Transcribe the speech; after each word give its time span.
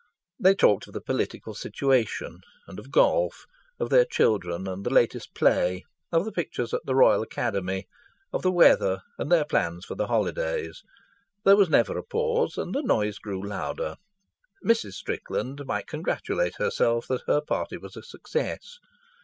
They 0.39 0.55
talked 0.55 0.87
of 0.87 0.93
the 0.95 0.99
political 0.99 1.53
situation 1.53 2.39
and 2.65 2.79
of 2.79 2.89
golf, 2.89 3.45
of 3.79 3.91
their 3.91 4.03
children 4.03 4.67
and 4.67 4.83
the 4.83 4.89
latest 4.89 5.35
play, 5.35 5.83
of 6.11 6.25
the 6.25 6.31
pictures 6.31 6.73
at 6.73 6.81
the 6.85 6.95
Royal 6.95 7.21
Academy, 7.21 7.85
of 8.33 8.41
the 8.41 8.51
weather 8.51 9.03
and 9.19 9.31
their 9.31 9.45
plans 9.45 9.85
for 9.85 9.93
the 9.93 10.07
holidays. 10.07 10.81
There 11.45 11.55
was 11.55 11.69
never 11.69 11.99
a 11.99 12.03
pause, 12.03 12.57
and 12.57 12.73
the 12.73 12.81
noise 12.81 13.19
grew 13.19 13.47
louder. 13.47 13.97
Mrs. 14.65 14.93
Strickland 14.93 15.67
might 15.67 15.85
congratulate 15.85 16.55
herself 16.55 17.05
that 17.07 17.21
her 17.27 17.39
party 17.39 17.77
was 17.77 17.95
a 17.95 18.01
success. 18.01 18.79